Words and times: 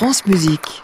France 0.00 0.24
Musique. 0.24 0.82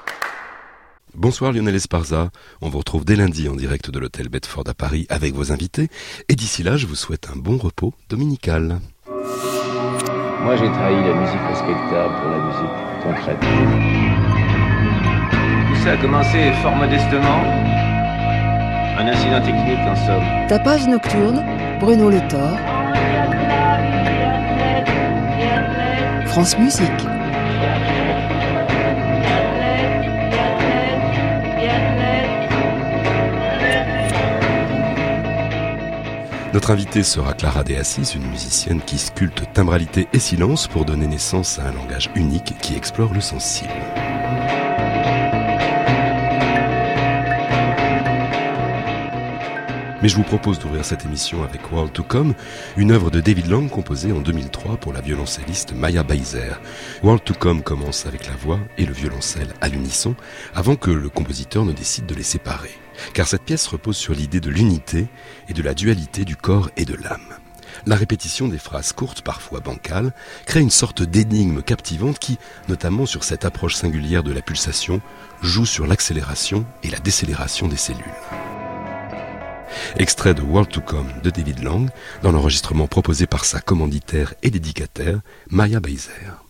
Bonsoir 1.15 1.51
Lionel 1.51 1.75
Esparza, 1.75 2.29
on 2.61 2.69
vous 2.69 2.77
retrouve 2.77 3.07
dès 3.07 3.17
lundi 3.17 3.49
en 3.49 3.57
direct 3.57 3.91
de 3.91 3.99
l'hôtel 3.99 4.29
Bedford 4.29 4.65
à 4.67 4.75
Paris 4.75 5.07
avec 5.09 5.33
vos 5.33 5.53
invités 5.53 5.89
et 6.29 6.35
d'ici 6.35 6.63
là 6.63 6.77
je 6.77 6.87
vous 6.87 6.97
souhaite 6.97 7.29
un 7.35 7.37
bon 7.39 7.57
repos 7.57 7.95
dominical. 8.11 8.79
Moi 9.09 10.57
j'ai 10.57 10.71
trahi 10.71 10.97
la 10.97 11.15
musique 11.15 11.41
respectable 11.49 12.15
pour 12.21 12.29
la 12.29 12.41
musique 12.45 12.77
concrète. 13.05 13.41
Tout 15.71 15.83
ça 15.83 15.93
a 15.93 15.97
commencé 15.97 16.53
fort 16.61 16.77
modestement. 16.77 17.41
Un 18.99 19.07
incident 19.09 19.41
technique 19.41 19.79
en 19.79 19.97
somme. 19.97 20.47
Tapage 20.47 20.87
nocturne, 20.89 21.43
Bruno 21.81 22.11
Le 22.11 22.21
Thor. 22.29 22.51
France 26.27 26.59
Musique. 26.59 27.16
Notre 36.57 36.71
invitée 36.71 37.03
sera 37.03 37.35
Clara 37.35 37.65
De 37.65 37.75
Assis, 37.75 38.15
une 38.15 38.31
musicienne 38.31 38.81
qui 38.81 38.97
sculpte 38.97 39.43
timbralité 39.53 40.09
et 40.15 40.19
silence 40.19 40.69
pour 40.69 40.87
donner 40.87 41.07
naissance 41.07 41.59
à 41.59 41.69
un 41.69 41.73
langage 41.73 42.09
unique 42.15 42.55
qui 42.63 42.75
explore 42.75 43.13
le 43.13 43.21
sensible. 43.21 43.69
Mais 50.07 50.11
je 50.11 50.17
vous 50.19 50.23
propose 50.23 50.61
d'ouvrir 50.61 50.85
cette 50.85 51.05
émission 51.05 51.43
avec 51.43 51.73
World 51.73 51.93
to 51.93 52.05
Come, 52.05 52.35
une 52.77 52.93
œuvre 52.93 53.11
de 53.11 53.21
David 53.21 53.49
Lang 53.49 53.69
composée 53.69 54.13
en 54.13 54.21
2003 54.21 54.77
pour 54.77 54.93
la 54.93 55.01
violoncelliste 55.01 55.73
Maya 55.73 56.05
Baizer. 56.05 56.61
World 57.03 57.25
to 57.25 57.35
Come 57.35 57.61
commence 57.61 58.07
avec 58.07 58.29
la 58.29 58.37
voix 58.37 58.61
et 58.79 58.87
le 58.87 58.93
violoncelle 58.93 59.53
à 59.61 59.67
l'unisson 59.67 60.15
avant 60.55 60.77
que 60.77 60.93
le 60.93 61.09
compositeur 61.09 61.65
ne 61.65 61.73
décide 61.73 62.07
de 62.07 62.15
les 62.15 62.23
séparer. 62.23 62.71
Car 63.15 63.27
cette 63.27 63.43
pièce 63.43 63.67
repose 63.67 63.97
sur 63.97 64.15
l'idée 64.15 64.39
de 64.39 64.49
l'unité 64.49 65.09
et 65.49 65.55
de 65.55 65.63
la 65.63 65.75
dualité 65.75 66.25
du 66.25 66.37
corps 66.37 66.71
et 66.77 66.85
de 66.85 66.95
l'âme. 66.95 67.35
La 67.85 67.97
répétition 67.97 68.47
des 68.47 68.59
phrases 68.59 68.93
courtes, 68.93 69.23
parfois 69.23 69.59
bancales, 69.59 70.13
crée 70.45 70.61
une 70.61 70.71
sorte 70.71 71.03
d'énigme 71.03 71.63
captivante 71.63 72.21
qui, 72.21 72.39
notamment 72.69 73.07
sur 73.07 73.25
cette 73.25 73.45
approche 73.45 73.75
singulière 73.75 74.23
de 74.23 74.33
la 74.33 74.41
pulsation, 74.41 75.01
joue 75.43 75.67
sur 75.67 75.85
l'accélération 75.85 76.65
et 76.85 76.91
la 76.91 77.01
décélération 77.01 77.67
des 77.67 77.77
cellules. 77.77 78.05
Extrait 79.97 80.35
de 80.35 80.43
World 80.43 80.71
to 80.71 80.81
Come 80.81 81.09
de 81.23 81.31
David 81.31 81.63
Lang, 81.63 81.89
dans 82.23 82.33
l'enregistrement 82.33 82.87
proposé 82.87 83.27
par 83.27 83.45
sa 83.45 83.61
commanditaire 83.61 84.35
et 84.43 84.51
dédicataire, 84.51 85.21
Maya 85.51 85.81
Baizer. 85.81 86.43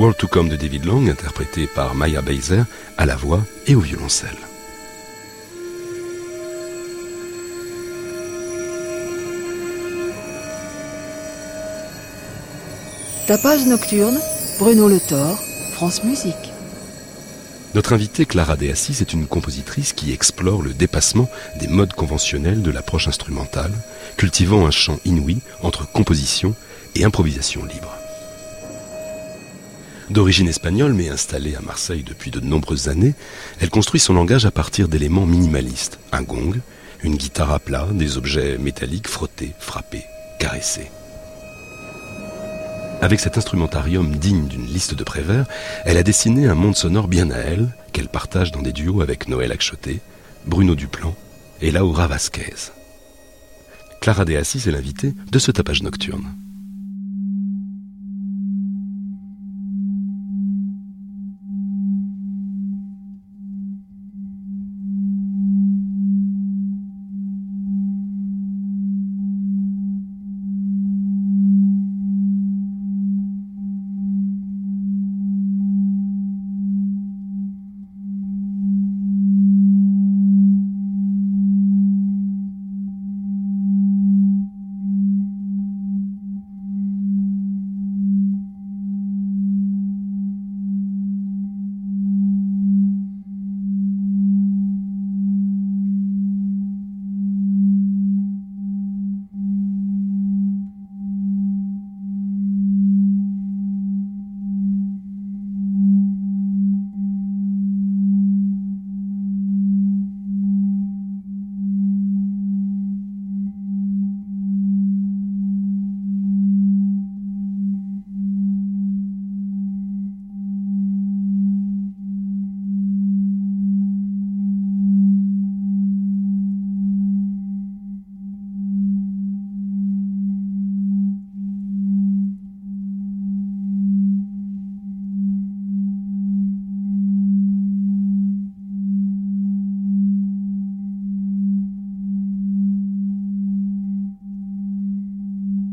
World 0.00 0.16
to 0.16 0.28
Come 0.28 0.48
de 0.48 0.56
David 0.56 0.86
Long, 0.86 1.08
interprété 1.08 1.66
par 1.66 1.94
Maya 1.94 2.22
Beiser, 2.22 2.62
à 2.96 3.04
la 3.04 3.16
voix 3.16 3.42
et 3.66 3.74
au 3.74 3.80
violoncelle. 3.80 4.30
Tapage 13.26 13.66
nocturne, 13.66 14.18
Bruno 14.58 14.88
Le 14.88 15.00
Thor, 15.00 15.38
France 15.74 16.02
Musique. 16.02 16.34
Notre 17.74 17.92
invitée 17.92 18.24
Clara 18.24 18.56
De 18.56 18.70
Assis 18.70 18.96
est 19.02 19.12
une 19.12 19.26
compositrice 19.26 19.92
qui 19.92 20.14
explore 20.14 20.62
le 20.62 20.72
dépassement 20.72 21.28
des 21.60 21.68
modes 21.68 21.92
conventionnels 21.92 22.62
de 22.62 22.70
l'approche 22.70 23.06
instrumentale, 23.06 23.72
cultivant 24.16 24.66
un 24.66 24.70
champ 24.70 24.98
inouï 25.04 25.40
entre 25.62 25.86
composition 25.86 26.54
et 26.94 27.04
improvisation 27.04 27.66
libre. 27.66 27.99
D'origine 30.10 30.48
espagnole 30.48 30.92
mais 30.92 31.08
installée 31.08 31.54
à 31.54 31.60
Marseille 31.60 32.02
depuis 32.02 32.32
de 32.32 32.40
nombreuses 32.40 32.88
années, 32.88 33.14
elle 33.60 33.70
construit 33.70 34.00
son 34.00 34.12
langage 34.12 34.44
à 34.44 34.50
partir 34.50 34.88
d'éléments 34.88 35.24
minimalistes. 35.24 36.00
Un 36.10 36.22
gong, 36.22 36.60
une 37.04 37.14
guitare 37.14 37.52
à 37.52 37.60
plat, 37.60 37.86
des 37.92 38.16
objets 38.16 38.58
métalliques 38.58 39.06
frottés, 39.06 39.52
frappés, 39.60 40.04
caressés. 40.40 40.90
Avec 43.00 43.20
cet 43.20 43.38
instrumentarium 43.38 44.16
digne 44.16 44.48
d'une 44.48 44.66
liste 44.66 44.94
de 44.94 45.04
Prévert, 45.04 45.46
elle 45.84 45.96
a 45.96 46.02
dessiné 46.02 46.48
un 46.48 46.56
monde 46.56 46.76
sonore 46.76 47.06
bien 47.06 47.30
à 47.30 47.38
elle, 47.38 47.68
qu'elle 47.92 48.08
partage 48.08 48.50
dans 48.50 48.62
des 48.62 48.72
duos 48.72 49.02
avec 49.02 49.28
Noël 49.28 49.52
Acchoté, 49.52 50.00
Bruno 50.44 50.74
Duplan 50.74 51.14
et 51.62 51.70
Laura 51.70 52.08
Vasquez. 52.08 52.72
Clara 54.00 54.24
De 54.24 54.34
Assis 54.34 54.68
est 54.68 54.72
l'invitée 54.72 55.14
de 55.30 55.38
ce 55.38 55.52
tapage 55.52 55.82
nocturne. 55.84 56.34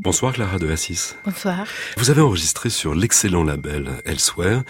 Bonsoir 0.08 0.32
Clara 0.32 0.58
de 0.58 0.72
Assis. 0.72 1.16
Bonsoir. 1.26 1.68
Vous 1.98 2.10
avez 2.10 2.22
enregistré 2.22 2.70
sur 2.70 2.96
l'excellent 2.96 3.44
label 3.44 3.92
Elsewhere, 4.06 4.62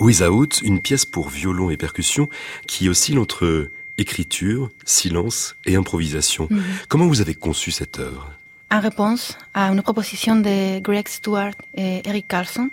Without, 0.00 0.62
une 0.62 0.80
pièce 0.80 1.04
pour 1.04 1.28
violon 1.28 1.68
et 1.68 1.76
percussion 1.76 2.30
qui 2.66 2.88
oscille 2.88 3.18
entre 3.18 3.70
écriture, 3.98 4.70
silence 4.86 5.54
et 5.66 5.76
improvisation. 5.76 6.48
Mhm. 6.48 6.62
Comment 6.88 7.08
vous 7.08 7.20
avez 7.20 7.34
conçu 7.34 7.72
cette 7.72 7.98
œuvre? 7.98 8.30
En 8.70 8.80
réponse 8.80 9.36
à 9.52 9.68
une 9.68 9.82
proposition 9.82 10.34
de 10.36 10.78
Greg 10.78 11.08
Stewart 11.08 11.52
et 11.74 12.00
Eric 12.08 12.26
Carlson, 12.26 12.70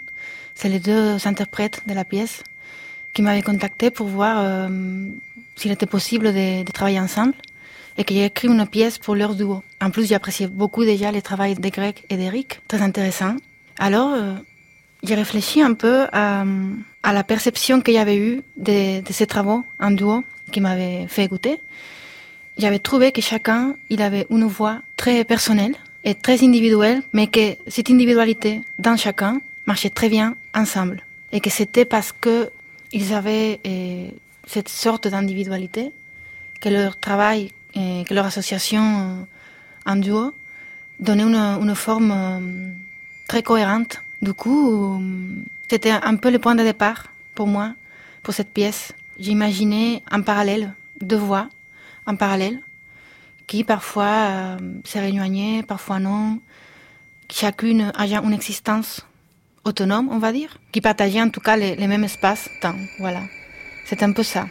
c'est 0.56 0.70
les 0.70 0.80
deux 0.80 1.18
interprètes 1.28 1.82
de 1.88 1.94
la 1.94 2.06
pièce 2.06 2.42
qui 3.14 3.22
m'avaient 3.22 3.42
contacté 3.42 3.92
pour 3.92 4.08
voir 4.08 4.38
euh, 4.40 4.70
s'il 5.58 5.74
était 5.74 5.88
possible 5.88 6.34
de 6.34 6.72
travailler 6.72 7.02
ensemble 7.02 7.34
et 7.98 8.04
que 8.04 8.14
j'ai 8.14 8.26
écrit 8.26 8.48
une 8.48 8.66
pièce 8.66 8.98
pour 8.98 9.16
leur 9.16 9.36
duo. 9.36 9.62
En 9.82 9.90
plus, 9.90 10.08
j'appréciais 10.08 10.48
beaucoup 10.48 10.84
déjà 10.84 11.12
le 11.12 11.22
travail 11.22 11.56
de 11.56 11.70
Greg 11.70 11.96
et 12.10 12.18
d'Eric, 12.18 12.62
très 12.68 12.82
intéressant. 12.82 13.36
Alors, 13.78 14.14
euh, 14.14 14.34
j'ai 15.04 15.16
réfléchi 15.16 15.62
un 15.62 15.74
peu 15.74 16.06
à, 16.12 16.46
la 17.04 17.24
perception 17.24 17.82
qu'il 17.82 17.96
y 17.96 17.98
avait 17.98 18.18
eu 18.18 18.42
de, 18.58 19.02
de, 19.02 19.14
ces 19.14 19.28
travaux 19.28 19.64
en 19.80 19.92
duo 19.92 20.24
qui 20.52 20.62
m'avaient 20.62 21.08
fait 21.08 21.26
écouter. 21.26 21.60
J'avais 22.58 22.80
trouvé 22.80 23.12
que 23.12 23.22
chacun, 23.22 23.76
il 23.90 24.02
avait 24.02 24.28
une 24.30 24.46
voix 24.46 24.82
très 24.96 25.24
personnelle 25.24 25.76
et 26.04 26.16
très 26.16 26.44
individuelle, 26.44 27.02
mais 27.14 27.28
que 27.28 27.56
cette 27.68 27.90
individualité 27.90 28.62
dans 28.80 28.96
chacun 28.96 29.42
marchait 29.66 29.90
très 29.90 30.10
bien 30.10 30.36
ensemble. 30.54 31.04
Et 31.32 31.40
que 31.40 31.50
c'était 31.50 31.86
parce 31.86 32.12
que 32.12 32.50
ils 32.92 33.14
avaient 33.14 33.60
euh, 33.66 34.08
cette 34.46 34.70
sorte 34.70 35.08
d'individualité 35.08 35.92
que 36.62 36.70
leur 36.70 36.98
travail 36.98 37.52
et 37.76 38.04
que 38.06 38.14
leur 38.14 38.26
association 38.26 39.28
en 39.86 39.96
duo 39.96 40.34
donnait 41.00 41.24
une, 41.24 41.36
une 41.36 41.76
forme 41.76 42.12
euh, 42.12 42.74
très 43.28 43.44
cohérente. 43.44 44.02
Du 44.22 44.34
coup, 44.34 45.02
c'était 45.70 45.92
un 45.92 46.16
peu 46.16 46.30
le 46.32 46.40
point 46.40 46.56
de 46.56 46.64
départ 46.64 47.08
pour 47.36 47.48
moi, 47.48 47.74
pour 48.22 48.34
cette 48.34 48.54
pièce. 48.54 48.94
J'imaginais 49.20 50.02
en 50.12 50.22
parallèle 50.22 50.74
deux 51.02 51.18
voix, 51.18 51.50
en 52.06 52.16
parallèle, 52.16 52.62
qui 53.48 53.64
parfois 53.64 54.06
euh, 54.06 54.58
se 54.86 55.62
parfois 55.64 56.00
non, 56.00 56.40
chacune 57.30 57.92
ayant 58.00 58.24
une 58.24 58.34
existence 58.34 59.06
autonome, 59.66 60.10
on 60.12 60.20
va 60.20 60.32
dire, 60.32 60.58
qui 60.72 60.82
partageait 60.82 61.22
en 61.22 61.30
tout 61.30 61.42
cas 61.42 61.58
les, 61.58 61.76
les 61.76 61.88
mêmes 61.88 62.04
espaces-temps. 62.04 62.76
Voilà, 63.00 63.22
c'est 63.86 64.04
un 64.04 64.14
peu 64.14 64.24
ça. 64.24 64.48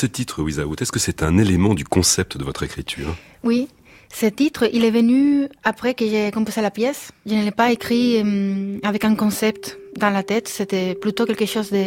Ce 0.00 0.06
titre 0.06 0.42
Without, 0.42 0.80
est-ce 0.80 0.92
que 0.92 0.98
c'est 0.98 1.22
un 1.22 1.36
élément 1.36 1.74
du 1.74 1.84
concept 1.84 2.38
de 2.38 2.44
votre 2.44 2.62
écriture? 2.62 3.14
Oui, 3.44 3.68
ce 4.10 4.24
titre, 4.24 4.64
il 4.72 4.82
est 4.86 4.90
venu 4.90 5.46
après 5.62 5.92
que 5.92 6.06
j'ai 6.06 6.30
composé 6.30 6.62
la 6.62 6.70
pièce. 6.70 7.10
Je 7.26 7.34
ne 7.34 7.44
l'ai 7.44 7.50
pas 7.50 7.70
écrit 7.70 8.16
euh, 8.16 8.78
avec 8.82 9.04
un 9.04 9.14
concept 9.14 9.78
dans 9.98 10.08
la 10.08 10.22
tête, 10.22 10.48
c'était 10.48 10.94
plutôt 10.94 11.26
quelque 11.26 11.44
chose 11.44 11.70
de 11.70 11.84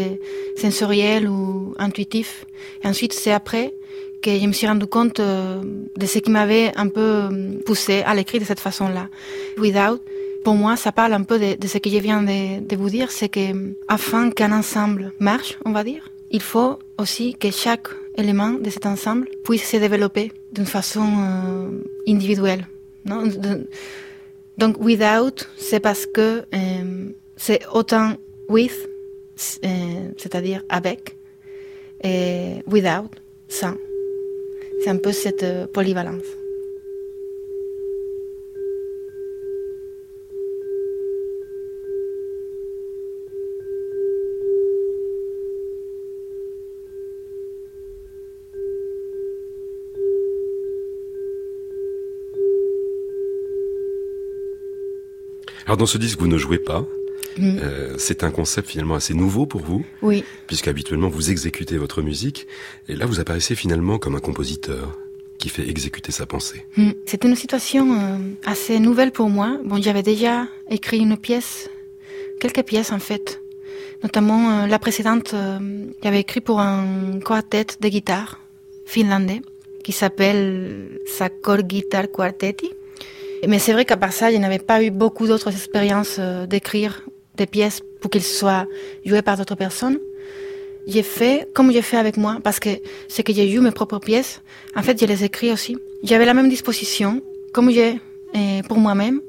sensoriel 0.62 1.28
ou 1.28 1.74
intuitif. 1.80 2.46
Et 2.84 2.88
ensuite, 2.88 3.14
c'est 3.14 3.32
après 3.32 3.74
que 4.22 4.38
je 4.38 4.46
me 4.46 4.54
suis 4.54 4.68
rendu 4.68 4.86
compte 4.86 5.20
euh, 5.20 5.64
de 5.98 6.06
ce 6.06 6.20
qui 6.20 6.30
m'avait 6.30 6.72
un 6.76 6.90
peu 6.90 7.02
euh, 7.02 7.60
poussé 7.66 8.04
à 8.06 8.14
l'écrire 8.14 8.42
de 8.42 8.46
cette 8.46 8.60
façon-là. 8.60 9.08
Without, 9.58 10.00
pour 10.44 10.54
moi, 10.54 10.76
ça 10.76 10.92
parle 10.92 11.14
un 11.14 11.24
peu 11.24 11.40
de, 11.40 11.68
ce 11.68 11.80
que 11.80 11.90
je 11.90 11.98
viens 11.98 12.22
de, 12.22 12.64
de 12.64 12.76
vous 12.76 12.92
dire, 12.92 13.10
c'est 13.10 13.30
que 13.30 13.74
afin 13.88 14.30
qu'un 14.30 14.52
ensemble 14.52 15.14
marche, 15.20 15.58
on 15.66 15.72
va 15.72 15.84
dire, 15.84 16.10
il 16.30 16.42
faut 16.42 16.78
aussi 17.00 17.34
que 17.36 17.50
chaque 17.52 17.88
élément 18.18 18.52
de 18.52 18.70
cet 18.70 18.86
ensemble 18.86 19.28
puisse 19.44 19.68
se 19.70 19.78
développer 19.78 20.32
d'une 20.52 20.66
façon 20.66 21.04
euh, 21.04 21.84
individuelle. 22.08 22.68
Donc, 24.58 24.78
without, 24.80 25.48
c'est 25.58 25.80
parce 25.80 26.06
que 26.06 26.46
euh, 26.54 27.10
c'est 27.36 27.62
autant 27.74 28.14
with, 28.50 28.88
euh, 29.66 30.10
c'est-à-dire 30.18 30.64
avec, 30.70 31.18
et 32.04 32.64
without, 32.68 33.10
sans. 33.48 33.76
C'est 34.84 34.90
un 34.90 34.98
peu 34.98 35.12
cette 35.12 35.72
polyvalence. 35.72 36.43
Alors 55.74 55.80
dans 55.80 55.86
ce 55.88 55.98
disque, 55.98 56.20
vous 56.20 56.28
ne 56.28 56.38
jouez 56.38 56.60
pas. 56.60 56.86
Mm. 57.36 57.58
Euh, 57.64 57.96
c'est 57.98 58.24
un 58.24 58.30
concept 58.30 58.70
finalement 58.70 58.94
assez 58.94 59.16
nouveau 59.16 59.48
pour 59.48 59.62
vous. 59.62 59.84
Oui. 60.04 60.24
Puisqu'habituellement 60.46 61.10
vous 61.10 61.32
exécutez 61.32 61.80
votre 61.80 62.04
musique. 62.04 62.46
Et 62.88 62.96
là, 62.96 63.08
vous 63.08 63.20
apparaissez 63.20 63.56
finalement 63.56 63.98
comme 63.98 64.14
un 64.14 64.20
compositeur 64.20 64.96
qui 65.40 65.50
fait 65.50 65.68
exécuter 65.68 66.12
sa 66.12 66.28
pensée. 66.28 66.64
Mm. 66.78 66.92
C'était 67.08 67.28
une 67.28 67.36
situation 67.36 67.92
euh, 67.92 68.18
assez 68.46 68.80
nouvelle 68.80 69.12
pour 69.12 69.32
moi. 69.32 69.58
Bon, 69.66 69.82
j'avais 69.82 70.04
déjà 70.04 70.48
écrit 70.70 71.00
une 71.00 71.18
pièce, 71.18 71.72
quelques 72.40 72.62
pièces 72.62 72.92
en 72.92 73.00
fait. 73.00 73.42
Notamment 74.04 74.52
euh, 74.52 74.68
la 74.68 74.78
précédente, 74.78 75.34
j'avais 76.04 76.20
écrit 76.20 76.42
pour 76.42 76.60
un 76.60 77.18
quartet 77.26 77.66
de 77.82 77.90
guitare 77.90 78.40
finlandais 78.86 79.42
qui 79.84 79.92
s'appelle 79.92 81.00
Sakor 81.08 81.64
Guitar 81.64 82.12
Quartetti. 82.12 82.70
Mais 83.48 83.60
c'est 83.60 83.74
vrai 83.74 83.86
qu'à 83.86 83.98
part 83.98 84.14
ça, 84.14 84.32
je 84.32 84.38
n'avais 84.38 84.60
pas 84.60 84.82
eu 84.84 84.90
beaucoup 84.90 85.28
d'autres 85.28 85.52
expériences 85.52 86.18
euh, 86.20 86.46
d'écrire 86.46 87.04
des 87.36 87.46
pièces 87.46 87.82
pour 88.00 88.10
qu'elles 88.10 88.22
soient 88.22 88.66
jouées 89.06 89.22
par 89.22 89.38
d'autres 89.38 89.56
personnes. 89.56 90.00
J'ai 90.88 91.04
fait 91.04 91.48
comme 91.54 91.72
j'ai 91.72 91.82
fait 91.82 91.98
avec 91.98 92.18
moi, 92.18 92.38
parce 92.44 92.60
que 92.60 92.70
c'est 93.08 93.24
que 93.24 93.34
j'ai 93.34 93.50
eu 93.52 93.60
mes 93.60 93.72
propres 93.72 94.00
pièces. 94.00 94.42
En 94.76 94.84
fait, 94.84 95.00
je 95.00 95.06
les 95.06 95.24
écris 95.24 95.52
aussi. 95.52 95.78
J'avais 96.04 96.26
la 96.26 96.34
même 96.34 96.50
disposition, 96.50 97.22
comme 97.54 97.72
j'ai 97.72 98.00
euh, 98.36 98.62
pour 98.68 98.78
moi-même, 98.78 99.22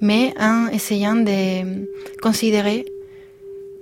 mais 0.00 0.32
en 0.38 0.68
essayant 0.68 1.16
de 1.16 1.86
considérer 2.20 2.84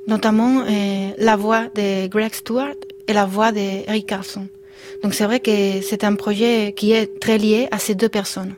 notamment 0.06 0.64
euh, 0.68 1.10
la 1.16 1.36
voix 1.36 1.64
de 1.74 2.06
Greg 2.08 2.34
Stewart 2.34 2.76
et 3.08 3.12
la 3.12 3.24
voix 3.24 3.52
d'Eric 3.52 4.06
Carlson. 4.06 4.46
Donc 5.02 5.14
c'est 5.14 5.24
vrai 5.24 5.40
que 5.40 5.80
c'est 5.80 6.04
un 6.04 6.14
projet 6.14 6.74
qui 6.76 6.92
est 6.92 7.20
très 7.20 7.38
lié 7.38 7.68
à 7.70 7.78
ces 7.78 7.94
deux 7.94 8.08
personnes. 8.08 8.54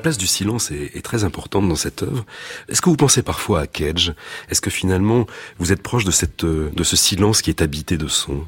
Place 0.00 0.18
du 0.18 0.26
silence 0.26 0.70
est, 0.70 1.04
très 1.04 1.24
importante 1.24 1.68
dans 1.68 1.76
cette 1.76 2.02
œuvre. 2.02 2.24
Est-ce 2.68 2.80
que 2.80 2.90
vous 2.90 2.96
pensez 2.96 3.22
parfois 3.22 3.60
à 3.60 3.66
Cage 3.66 4.14
Est-ce 4.50 4.60
que 4.60 4.70
finalement 4.70 5.26
vous 5.58 5.72
êtes 5.72 5.82
proche 5.82 6.04
de, 6.04 6.10
cette, 6.10 6.44
de 6.44 6.82
ce 6.82 6.96
silence 6.96 7.42
qui 7.42 7.50
est 7.50 7.62
habité 7.62 7.96
de 7.96 8.08
son? 8.08 8.44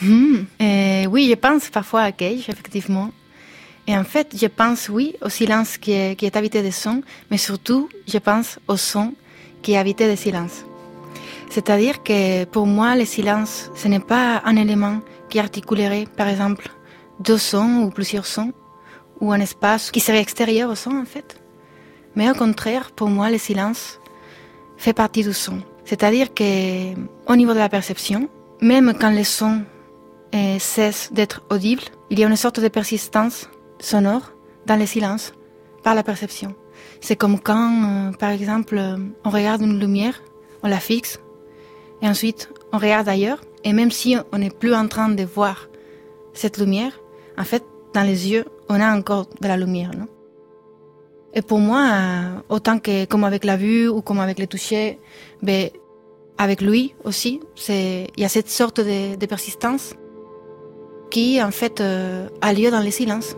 Hmm, 0.00 0.44
euh, 0.60 1.06
Oui, 1.06 1.28
je 1.30 1.34
pense 1.34 1.68
parfois 1.70 2.02
à 2.02 2.12
Cage, 2.12 2.48
effectivement. 2.48 3.12
Et 3.86 3.96
en 3.96 4.04
fait, 4.04 4.34
je 4.40 4.46
pense, 4.46 4.88
oui, 4.88 5.14
au 5.22 5.28
silence 5.28 5.76
qui 5.76 5.92
est, 5.92 6.16
qui 6.16 6.26
est 6.26 6.36
habité 6.36 6.62
de 6.62 6.70
son, 6.70 7.02
mais 7.30 7.38
surtout, 7.38 7.88
je 8.06 8.18
pense 8.18 8.58
au 8.68 8.76
son 8.76 9.14
qui 9.62 9.72
est 9.72 9.78
habité 9.78 10.10
de 10.10 10.16
silence. 10.16 10.64
C'est-à-dire 11.50 12.02
que 12.02 12.44
pour 12.44 12.66
moi, 12.66 12.96
le 12.96 13.04
silence, 13.04 13.70
ce 13.74 13.88
n'est 13.88 14.00
pas 14.00 14.42
un 14.44 14.56
élément 14.56 15.00
qui 15.28 15.38
articulerait, 15.38 16.06
par 16.16 16.28
exemple, 16.28 16.70
deux 17.20 17.38
sons 17.38 17.82
ou 17.84 17.90
plusieurs 17.90 18.26
sons, 18.26 18.52
ou 19.22 19.32
un 19.32 19.40
espace 19.40 19.90
qui 19.92 20.00
serait 20.00 20.20
extérieur 20.20 20.68
au 20.68 20.74
son 20.74 20.90
en 20.90 21.06
fait. 21.06 21.40
Mais 22.16 22.28
au 22.30 22.34
contraire, 22.34 22.90
pour 22.90 23.08
moi, 23.08 23.30
le 23.30 23.38
silence 23.38 24.00
fait 24.76 24.92
partie 24.92 25.22
du 25.22 25.32
son. 25.32 25.62
C'est-à-dire 25.84 26.34
que, 26.34 26.92
au 27.26 27.36
niveau 27.36 27.54
de 27.54 27.58
la 27.58 27.68
perception, 27.68 28.28
même 28.60 28.92
quand 29.00 29.10
le 29.10 29.24
son 29.24 29.62
euh, 30.34 30.58
cesse 30.58 31.10
d'être 31.12 31.42
audible, 31.50 31.82
il 32.10 32.18
y 32.18 32.24
a 32.24 32.28
une 32.28 32.36
sorte 32.36 32.60
de 32.60 32.68
persistance 32.68 33.48
sonore 33.78 34.32
dans 34.66 34.76
le 34.76 34.86
silence 34.86 35.32
par 35.82 35.94
la 35.94 36.02
perception. 36.02 36.54
C'est 37.00 37.16
comme 37.16 37.38
quand, 37.40 37.70
euh, 37.84 38.12
par 38.12 38.30
exemple, 38.30 38.76
on 39.24 39.30
regarde 39.30 39.62
une 39.62 39.78
lumière, 39.78 40.20
on 40.64 40.68
la 40.68 40.80
fixe, 40.80 41.20
et 42.02 42.08
ensuite 42.08 42.50
on 42.72 42.78
regarde 42.78 43.08
ailleurs, 43.08 43.40
et 43.64 43.72
même 43.72 43.92
si 43.92 44.16
on 44.32 44.38
n'est 44.38 44.50
plus 44.50 44.74
en 44.74 44.88
train 44.88 45.08
de 45.08 45.24
voir 45.24 45.68
cette 46.34 46.58
lumière, 46.58 46.92
en 47.38 47.44
fait, 47.44 47.64
dans 47.94 48.02
les 48.02 48.30
yeux, 48.30 48.44
on 48.72 48.80
a 48.80 48.96
encore 48.96 49.26
de 49.40 49.48
la 49.48 49.56
lumière, 49.56 49.90
non 49.96 50.08
Et 51.34 51.42
pour 51.42 51.58
moi, 51.58 51.82
autant 52.48 52.78
que 52.78 53.04
comme 53.04 53.24
avec 53.24 53.44
la 53.44 53.56
vue 53.56 53.88
ou 53.88 54.00
comme 54.00 54.20
avec 54.20 54.38
le 54.38 54.46
toucher, 54.46 54.98
ben, 55.42 55.68
avec 56.38 56.62
lui 56.62 56.94
aussi, 57.04 57.40
il 57.68 58.06
y 58.16 58.24
a 58.24 58.28
cette 58.28 58.48
sorte 58.48 58.80
de, 58.80 59.26
persistance 59.26 59.94
qui, 61.10 61.42
en 61.42 61.50
fait, 61.50 61.80
euh, 61.80 62.28
a 62.40 62.52
lieu 62.54 62.70
dans 62.70 62.80
le 62.80 62.90
silence. 62.90 63.36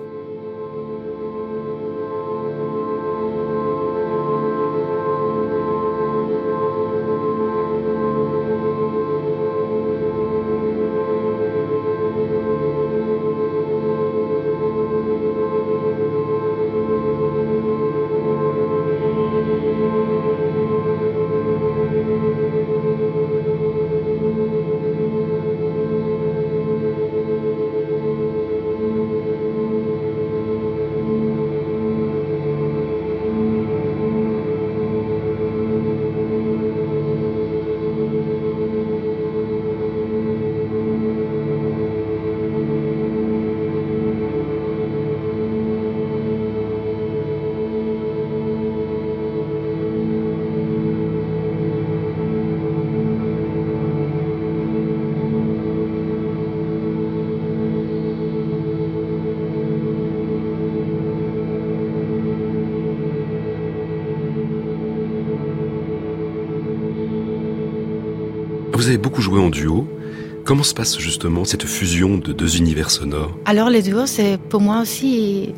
Se 70.64 70.74
passe 70.74 70.98
justement 70.98 71.44
cette 71.44 71.64
fusion 71.64 72.18
de 72.18 72.32
deux 72.32 72.56
univers 72.56 72.90
sonores 72.90 73.36
Alors 73.44 73.70
les 73.70 73.82
duos, 73.82 74.06
c'est 74.06 74.38
pour 74.38 74.60
moi 74.60 74.80
aussi 74.80 75.54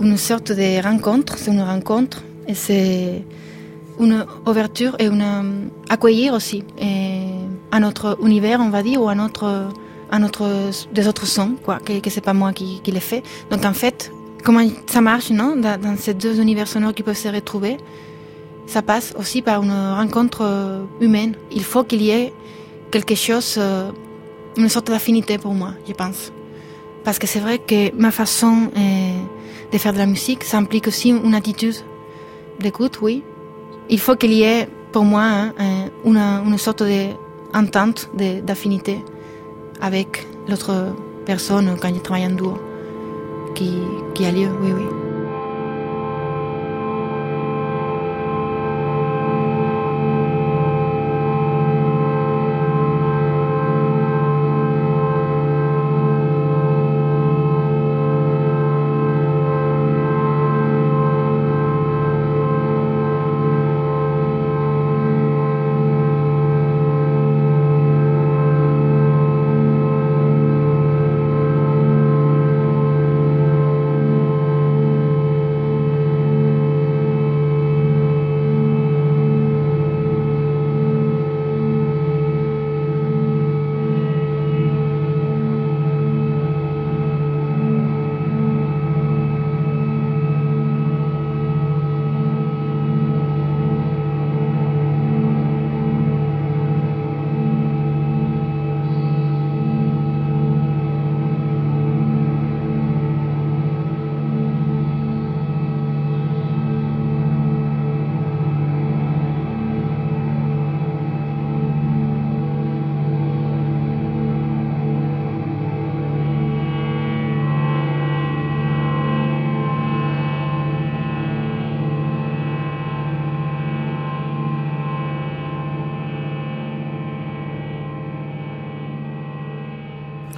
une 0.00 0.16
sorte 0.16 0.52
de 0.52 0.82
rencontre, 0.82 1.36
c'est 1.38 1.50
une 1.50 1.62
rencontre 1.62 2.22
et 2.48 2.54
c'est 2.54 3.24
une 4.00 4.24
ouverture 4.46 4.96
et 4.98 5.06
une 5.06 5.70
accueillir 5.88 6.34
aussi 6.34 6.64
et 6.80 7.26
à 7.70 7.80
notre 7.80 8.18
univers, 8.22 8.60
on 8.60 8.70
va 8.70 8.82
dire, 8.82 9.02
ou 9.02 9.08
à 9.08 9.14
notre, 9.14 9.68
à 10.10 10.18
notre 10.18 10.70
des 10.92 11.08
autres 11.08 11.26
sons, 11.26 11.56
quoi, 11.64 11.78
que, 11.78 12.00
que 12.00 12.10
c'est 12.10 12.20
pas 12.20 12.34
moi 12.34 12.52
qui, 12.52 12.80
qui 12.82 12.90
les 12.90 13.00
fais. 13.00 13.22
Donc 13.50 13.64
en 13.64 13.74
fait, 13.74 14.12
comment 14.44 14.66
ça 14.86 15.00
marche, 15.00 15.30
non, 15.30 15.56
dans, 15.56 15.80
dans 15.80 15.96
ces 15.96 16.14
deux 16.14 16.40
univers 16.40 16.68
sonores 16.68 16.94
qui 16.94 17.02
peuvent 17.02 17.16
se 17.16 17.28
retrouver 17.28 17.78
ça 18.66 18.82
passe 18.82 19.12
aussi 19.18 19.42
par 19.42 19.62
une 19.62 19.72
rencontre 19.72 20.42
euh, 20.42 20.84
humaine. 21.00 21.34
Il 21.50 21.64
faut 21.64 21.84
qu'il 21.84 22.02
y 22.02 22.10
ait 22.10 22.32
quelque 22.90 23.14
chose, 23.14 23.56
euh, 23.58 23.90
une 24.56 24.68
sorte 24.68 24.88
d'affinité 24.88 25.38
pour 25.38 25.54
moi, 25.54 25.74
je 25.86 25.92
pense. 25.92 26.32
Parce 27.04 27.18
que 27.18 27.26
c'est 27.26 27.40
vrai 27.40 27.58
que 27.58 27.94
ma 27.96 28.10
façon 28.10 28.70
euh, 28.76 29.18
de 29.72 29.78
faire 29.78 29.92
de 29.92 29.98
la 29.98 30.06
musique, 30.06 30.44
ça 30.44 30.58
implique 30.58 30.86
aussi 30.86 31.10
une 31.10 31.34
attitude 31.34 31.74
d'écoute, 32.60 33.00
oui. 33.02 33.22
Il 33.88 33.98
faut 33.98 34.16
qu'il 34.16 34.32
y 34.32 34.42
ait 34.42 34.68
pour 34.92 35.04
moi 35.04 35.22
hein, 35.58 35.88
une, 36.04 36.18
une 36.18 36.58
sorte 36.58 36.82
d'entente, 36.82 38.10
d'affinité 38.14 39.04
avec 39.80 40.26
l'autre 40.48 40.94
personne 41.26 41.76
quand 41.80 41.92
je 41.92 42.00
travaille 42.00 42.26
en 42.26 42.30
duo 42.30 42.58
qui, 43.54 43.78
qui 44.14 44.24
a 44.24 44.30
lieu, 44.30 44.48
oui, 44.62 44.72
oui. 44.72 45.01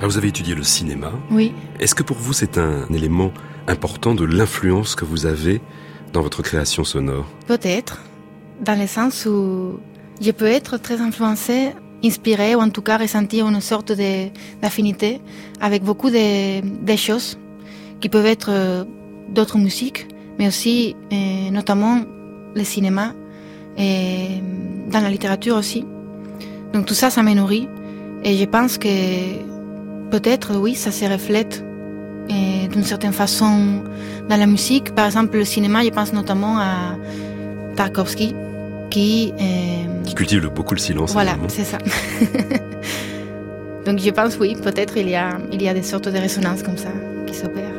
Ah, 0.04 0.06
vous 0.06 0.18
avez 0.18 0.28
étudié 0.28 0.54
le 0.54 0.62
cinéma. 0.62 1.12
Oui. 1.30 1.54
Est-ce 1.80 1.94
que 1.94 2.02
pour 2.02 2.18
vous 2.18 2.34
c'est 2.34 2.58
un 2.58 2.86
élément 2.92 3.32
important 3.66 4.14
de 4.14 4.26
l'influence 4.26 4.96
que 4.96 5.06
vous 5.06 5.24
avez 5.24 5.62
dans 6.12 6.20
votre 6.20 6.42
création 6.42 6.84
sonore? 6.84 7.24
Peut-être, 7.46 8.02
dans 8.60 8.78
le 8.78 8.86
sens 8.86 9.24
où 9.24 9.80
je 10.20 10.30
peux 10.30 10.44
être 10.44 10.76
très 10.76 11.00
influencée, 11.00 11.70
inspirée 12.04 12.54
ou 12.54 12.60
en 12.60 12.68
tout 12.68 12.82
cas 12.82 12.98
ressentir 12.98 13.48
une 13.48 13.62
sorte 13.62 13.92
d'affinité 14.60 15.22
avec 15.62 15.82
beaucoup 15.82 16.10
de, 16.10 16.60
de, 16.60 16.96
choses 16.96 17.38
qui 18.02 18.10
peuvent 18.10 18.26
être 18.26 18.50
euh, 18.50 18.84
d'autres 19.30 19.56
musiques, 19.56 20.06
mais 20.38 20.48
aussi 20.48 20.96
et 21.10 21.50
notamment 21.50 22.02
le 22.54 22.64
cinéma 22.64 23.14
et 23.78 24.42
dans 24.90 25.00
la 25.00 25.08
littérature 25.08 25.56
aussi. 25.56 25.86
Donc 26.74 26.84
tout 26.84 26.92
ça, 26.92 27.08
ça 27.08 27.22
me 27.22 27.32
nourrit 27.32 27.70
et 28.22 28.36
je 28.36 28.44
pense 28.44 28.76
que 28.76 29.53
peut-être, 30.10 30.56
oui, 30.56 30.74
ça 30.74 30.90
se 30.90 31.04
reflète 31.04 31.64
d'une 32.28 32.84
certaine 32.84 33.12
façon 33.12 33.82
dans 34.28 34.36
la 34.36 34.46
musique. 34.46 34.94
Par 34.94 35.06
exemple, 35.06 35.36
le 35.36 35.44
cinéma, 35.44 35.84
je 35.84 35.90
pense 35.90 36.12
notamment 36.12 36.58
à 36.58 36.96
Tarkovsky, 37.76 38.34
qui... 38.90 39.32
Euh, 39.40 40.02
qui 40.04 40.14
cultive 40.14 40.48
beaucoup 40.48 40.74
le 40.74 40.80
silence. 40.80 41.12
Voilà, 41.12 41.36
c'est 41.48 41.64
ça. 41.64 41.78
Donc 43.86 43.98
je 43.98 44.10
pense, 44.10 44.38
oui, 44.38 44.56
peut-être 44.56 44.96
il 44.96 45.10
y 45.10 45.14
a, 45.14 45.38
il 45.52 45.62
y 45.62 45.68
a 45.68 45.74
des 45.74 45.82
sortes 45.82 46.08
de 46.08 46.18
résonances 46.18 46.62
comme 46.62 46.78
ça 46.78 46.88
qui 47.26 47.34
s'opèrent. 47.34 47.73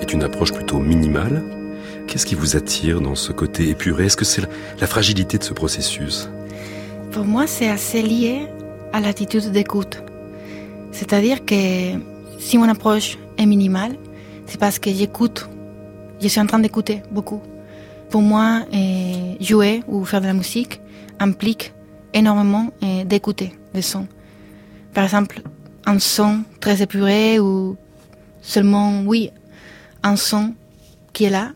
Est 0.00 0.12
une 0.12 0.22
approche 0.22 0.52
plutôt 0.52 0.78
minimale. 0.78 1.42
Qu'est-ce 2.06 2.26
qui 2.26 2.34
vous 2.34 2.56
attire 2.56 3.00
dans 3.00 3.14
ce 3.14 3.32
côté 3.32 3.68
épuré? 3.68 4.06
Est-ce 4.06 4.16
que 4.16 4.24
c'est 4.24 4.42
la 4.80 4.86
fragilité 4.86 5.38
de 5.38 5.44
ce 5.44 5.52
processus? 5.52 6.28
Pour 7.12 7.24
moi, 7.24 7.46
c'est 7.46 7.68
assez 7.68 8.02
lié 8.02 8.46
à 8.92 9.00
l'attitude 9.00 9.50
d'écoute. 9.50 10.02
C'est-à-dire 10.92 11.44
que 11.44 11.54
si 12.38 12.58
mon 12.58 12.68
approche 12.68 13.18
est 13.38 13.46
minimale, 13.46 13.96
c'est 14.46 14.58
parce 14.58 14.78
que 14.78 14.90
j'écoute, 14.90 15.48
je 16.20 16.28
suis 16.28 16.40
en 16.40 16.46
train 16.46 16.58
d'écouter 16.58 17.02
beaucoup. 17.10 17.40
Pour 18.10 18.22
moi, 18.22 18.60
eh, 18.72 19.36
jouer 19.40 19.82
ou 19.88 20.04
faire 20.04 20.20
de 20.20 20.26
la 20.26 20.34
musique 20.34 20.80
implique 21.18 21.72
énormément 22.12 22.70
eh, 22.82 23.04
d'écouter 23.04 23.52
des 23.72 23.82
sons. 23.82 24.06
Par 24.92 25.04
exemple, 25.04 25.42
un 25.86 25.98
son 25.98 26.40
très 26.60 26.82
épuré 26.82 27.40
ou 27.40 27.76
seulement, 28.44 29.02
oui, 29.02 29.30
un 30.02 30.16
son 30.16 30.54
qui 31.12 31.24
est 31.24 31.30
là. 31.30 31.52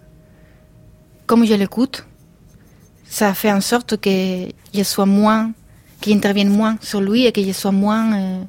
Comme 1.26 1.44
je 1.44 1.54
l'écoute, 1.54 2.06
ça 3.04 3.34
fait 3.34 3.52
en 3.52 3.60
sorte 3.60 4.00
que 4.00 4.48
je 4.74 4.82
sois 4.82 5.06
moins, 5.06 5.52
qu'il 6.00 6.16
intervienne 6.16 6.48
moins 6.48 6.76
sur 6.80 7.00
lui 7.00 7.26
et 7.26 7.32
que 7.32 7.42
je 7.42 7.52
sois 7.52 7.72
moins 7.72 8.16
euh, 8.16 8.42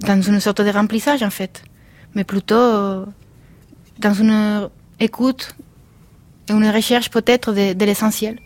dans 0.00 0.20
une 0.20 0.40
sorte 0.40 0.62
de 0.62 0.70
remplissage 0.70 1.22
en 1.22 1.30
fait, 1.30 1.62
mais 2.14 2.24
plutôt 2.24 2.54
euh, 2.54 3.04
dans 3.98 4.14
une 4.14 4.68
écoute 4.98 5.54
et 6.48 6.52
une 6.52 6.68
recherche 6.68 7.10
peut-être 7.10 7.52
de, 7.52 7.74
de 7.74 7.84
l'essentiel. 7.84 8.38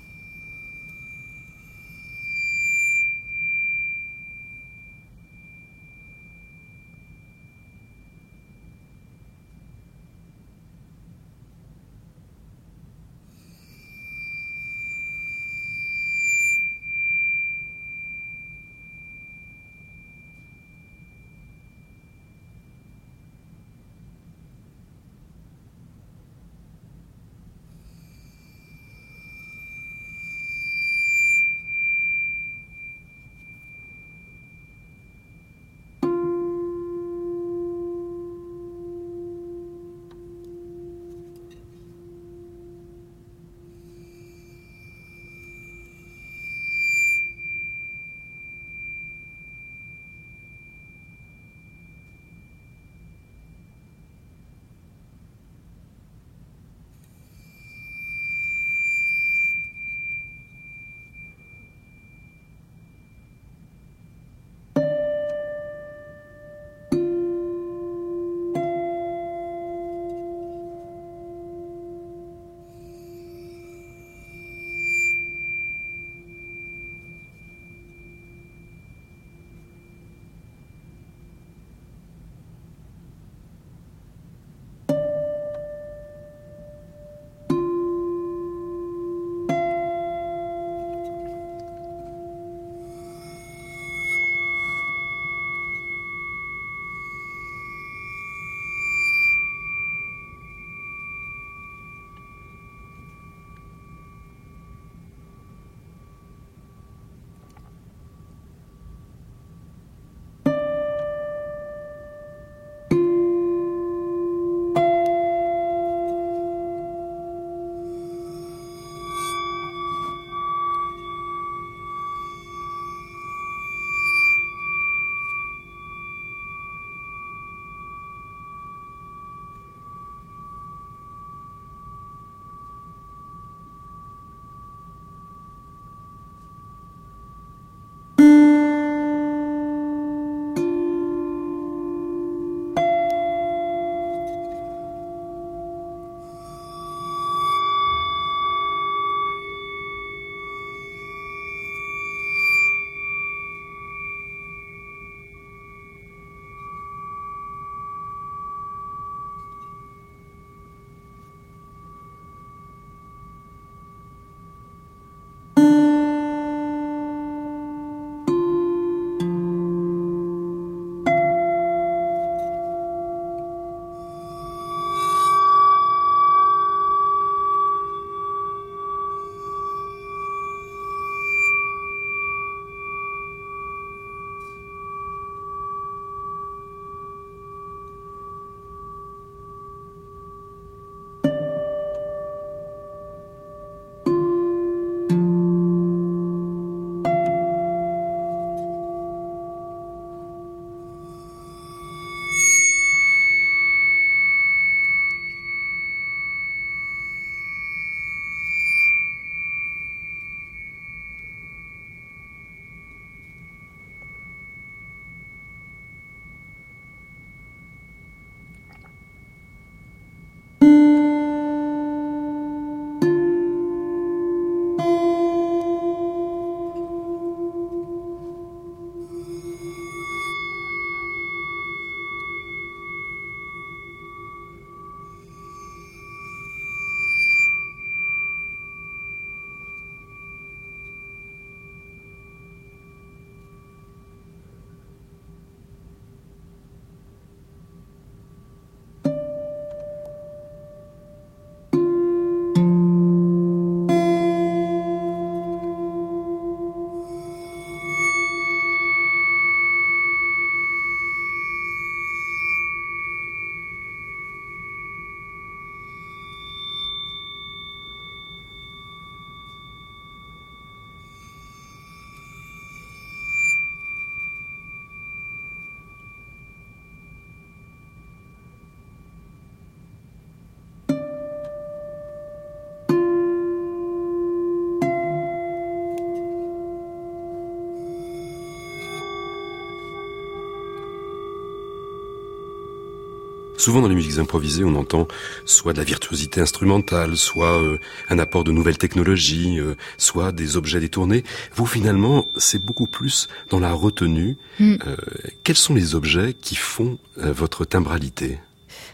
Souvent 293.61 293.83
dans 293.83 293.89
les 293.89 293.95
musiques 293.95 294.19
improvisées, 294.19 294.65
on 294.65 294.75
entend 294.75 295.07
soit 295.45 295.75
de 295.75 295.79
la 295.79 295.85
virtuosité 295.85 296.41
instrumentale, 296.41 297.19
soit 297.19 297.61
euh, 297.63 297.77
un 298.09 298.19
apport 298.19 298.43
de 298.43 298.53
nouvelles 298.53 298.79
technologies, 298.79 299.61
euh, 299.61 299.75
soit 299.99 300.33
des 300.33 300.57
objets 300.57 300.81
détournés. 300.81 301.25
Vous, 301.55 301.67
finalement, 301.67 302.25
c'est 302.39 302.65
beaucoup 302.65 302.87
plus 302.87 303.29
dans 303.51 303.61
la 303.61 303.75
retenue. 303.75 304.39
Mm. 304.61 304.77
Euh, 304.87 304.97
quels 305.45 305.57
sont 305.57 305.75
les 305.75 305.95
objets 305.95 306.33
qui 306.33 306.55
font 306.55 306.97
votre 307.19 307.67
timbralité? 307.67 308.39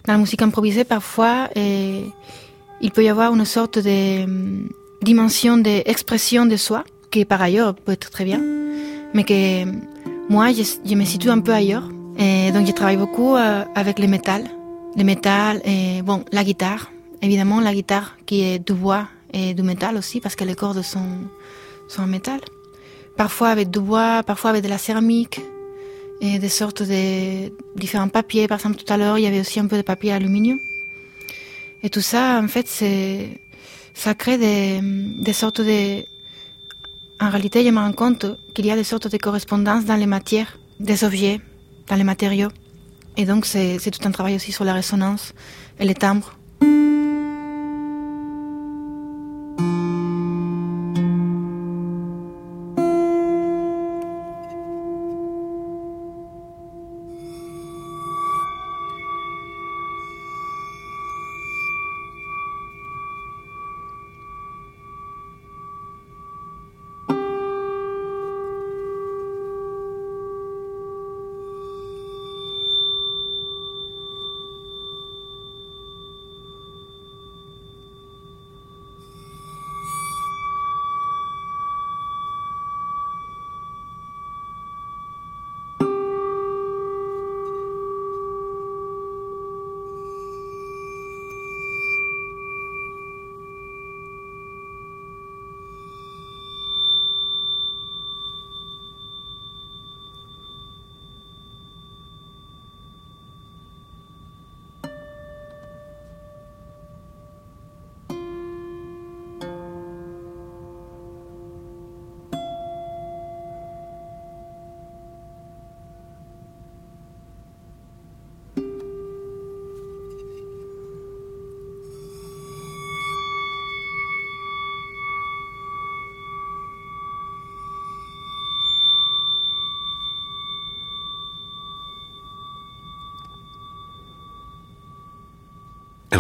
Dans 0.05 0.15
la 0.15 0.19
musique 0.19 0.43
improvisée, 0.43 0.83
parfois, 0.83 1.49
eh, 1.55 2.03
il 2.81 2.91
peut 2.91 3.05
y 3.05 3.09
avoir 3.09 3.33
une 3.33 3.45
sorte 3.45 3.79
de 3.79 4.25
hum, 4.25 4.69
dimension 5.01 5.59
d'expression 5.59 6.45
de 6.45 6.57
soi, 6.57 6.83
qui 7.13 7.25
par 7.25 7.41
ailleurs 7.41 7.77
peut 7.77 7.93
être 7.93 8.11
très 8.11 8.25
bien, 8.25 8.43
mais 9.15 9.23
que 9.23 9.63
hum, 9.63 9.81
moi, 10.29 10.53
je, 10.53 10.65
je 10.85 10.95
me 10.97 11.05
situe 11.05 11.31
un 11.31 11.39
peu 11.39 11.53
ailleurs. 11.53 11.89
Et 12.19 12.51
donc, 12.53 12.67
je 12.67 12.73
travaille 12.73 12.97
beaucoup 12.97 13.37
euh, 13.37 13.65
avec 13.75 13.99
le 13.99 14.07
métal. 14.07 14.45
Le 14.97 15.05
métal 15.05 15.61
et, 15.65 16.03
bon, 16.03 16.25
la 16.33 16.45
guitare. 16.45 16.91
Évidemment, 17.23 17.61
la 17.61 17.75
guitare 17.75 18.17
qui 18.27 18.43
est 18.43 18.59
du 18.59 18.73
bois 18.73 19.09
et 19.33 19.55
du 19.55 19.63
métal 19.63 19.97
aussi, 19.97 20.21
parce 20.21 20.37
que 20.37 20.45
les 20.45 20.55
cordes 20.55 20.83
sont, 20.83 21.19
sont 21.89 22.03
en 22.03 22.07
métal. 22.07 22.41
Parfois 23.17 23.49
avec 23.49 23.71
du 23.71 23.81
bois, 23.81 24.23
parfois 24.23 24.51
avec 24.51 24.63
de 24.63 24.69
la 24.69 24.79
céramique 24.79 25.41
et 26.21 26.39
des 26.39 26.49
sortes 26.49 26.83
de 26.83 27.53
différents 27.77 28.09
papiers. 28.09 28.49
Par 28.49 28.59
exemple, 28.59 28.77
tout 28.77 28.91
à 28.93 28.97
l'heure, 28.97 29.19
il 29.19 29.23
y 29.23 29.27
avait 29.27 29.41
aussi 29.41 29.61
un 29.61 29.67
peu 29.67 29.77
de 29.77 29.83
papier 29.83 30.13
aluminium. 30.13 30.59
Et 31.83 31.91
tout 31.91 32.01
ça, 32.01 32.41
en 32.43 32.49
fait, 32.49 32.67
c'est, 32.67 33.29
ça 33.95 34.15
crée 34.15 34.39
des, 34.39 34.81
des 34.83 35.33
sortes 35.33 35.61
de, 35.61 36.03
en 37.21 37.31
réalité, 37.31 37.65
je 37.65 37.71
me 37.71 37.79
rends 37.79 37.93
compte 37.93 38.27
qu'il 38.55 38.67
y 38.67 38.71
a 38.71 38.77
des 38.77 38.85
sortes 38.85 39.09
de 39.09 39.17
correspondances 39.17 39.85
dans 39.85 39.97
les 39.97 40.07
matières, 40.07 40.59
des 40.81 41.05
objets, 41.05 41.41
dans 41.89 41.97
les 41.97 42.05
matériaux. 42.05 42.51
Et 43.17 43.25
donc, 43.25 43.47
c'est, 43.47 43.79
tout 43.79 44.07
un 44.07 44.11
travail 44.11 44.35
aussi 44.37 44.53
sur 44.53 44.65
la 44.65 44.75
résonance 44.75 45.33
et 45.79 45.85
les 45.85 45.95
timbres. 45.95 46.37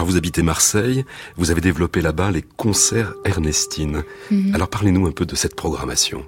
Alors 0.06 0.12
vous 0.12 0.18
habitez 0.18 0.44
Marseille, 0.44 1.04
vous 1.36 1.50
avez 1.50 1.60
développé 1.60 2.00
là-bas 2.00 2.30
les 2.30 2.42
concerts 2.42 3.14
Ernestine. 3.24 4.04
Mhm. 4.30 4.54
Alors 4.54 4.68
parlez-nous 4.68 5.04
un 5.04 5.10
peu 5.10 5.26
de 5.26 5.34
cette 5.34 5.56
programmation. 5.56 6.24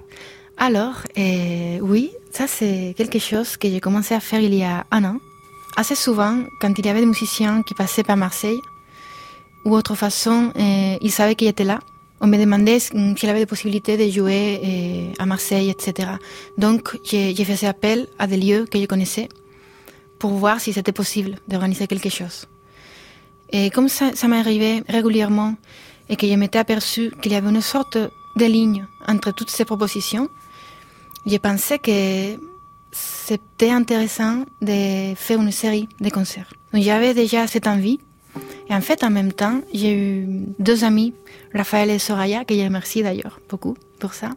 Alors, 0.57 0.95
euh, 1.17 1.79
oui, 1.79 2.11
ça 2.29 2.45
c'est 2.47 2.93
quelque 2.97 3.19
chose 3.19 3.55
que 3.55 3.69
j'ai 3.69 3.79
commencé 3.79 4.13
à 4.13 4.19
faire 4.19 4.41
il 4.41 4.53
y 4.53 4.63
a 4.63 4.85
un 4.91 5.05
an. 5.05 5.17
Assez 5.77 5.95
souvent, 5.95 6.43
quand 6.59 6.77
il 6.77 6.85
y 6.85 6.89
avait 6.89 6.99
des 6.99 7.05
musiciens 7.05 7.63
qui 7.63 7.73
passaient 7.73 8.03
par 8.03 8.17
Marseille, 8.17 8.59
ou 9.63 9.73
autre 9.73 9.95
façon, 9.95 10.51
euh, 10.57 10.97
ils 10.99 11.11
savaient 11.11 11.35
qu'ils 11.35 11.47
étaient 11.47 11.63
là. 11.63 11.79
On 12.19 12.27
me 12.27 12.37
demandait 12.37 12.79
mm, 12.93 13.15
s'il 13.15 13.29
avait 13.29 13.39
des 13.39 13.51
possibilités 13.53 13.95
de 13.95 14.11
jouer 14.11 14.59
euh, 14.61 15.23
à 15.23 15.25
Marseille, 15.25 15.69
etc. 15.69 16.09
Donc, 16.57 16.99
j'ai 17.05 17.45
fait 17.45 17.65
appel 17.65 18.07
à 18.17 18.27
des 18.27 18.35
lieux 18.35 18.65
que 18.69 18.77
je 18.77 18.87
connaissais 18.87 19.29
pour 20.19 20.31
voir 20.31 20.59
si 20.59 20.73
c'était 20.73 20.91
possible 20.91 21.37
d'organiser 21.47 21.87
quelque 21.87 22.09
chose. 22.09 22.45
Et 23.51 23.69
comme 23.69 23.89
ça, 23.89 24.11
ça 24.15 24.27
arrivé 24.27 24.83
régulièrement 24.87 25.55
et 26.09 26.15
que 26.15 26.27
je 26.27 26.33
m'étais 26.33 26.59
aperçu 26.59 27.11
qu'il 27.21 27.31
y 27.31 27.35
avait 27.35 27.49
une 27.49 27.61
sorte 27.61 27.97
de 27.97 28.45
ligne 28.45 28.85
entre 29.07 29.31
toutes 29.31 29.49
ces 29.49 29.65
propositions, 29.65 30.29
j'ai 31.25 31.39
pensé 31.39 31.79
que 31.79 32.37
c'était 32.91 33.69
intéressant 33.69 34.45
de 34.61 35.13
faire 35.15 35.41
une 35.41 35.51
série 35.51 35.87
de 35.99 36.09
concerts. 36.09 36.51
Donc 36.73 36.83
j'avais 36.83 37.13
déjà 37.13 37.47
cette 37.47 37.67
envie. 37.67 37.99
Et 38.69 38.73
en 38.73 38.81
fait, 38.81 39.03
en 39.03 39.09
même 39.09 39.33
temps, 39.33 39.61
j'ai 39.73 39.93
eu 39.93 40.27
deux 40.59 40.83
amis, 40.83 41.13
Raphaël 41.53 41.89
et 41.89 41.99
Soraya, 41.99 42.45
que 42.45 42.55
je 42.55 42.61
remercie 42.61 43.01
d'ailleurs 43.01 43.39
beaucoup 43.49 43.75
pour 43.99 44.13
ça, 44.13 44.29